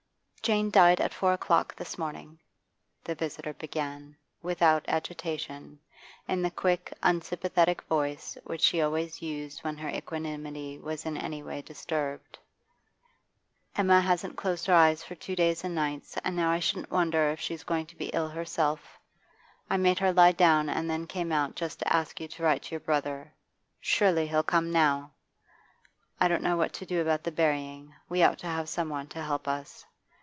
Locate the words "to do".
26.73-26.99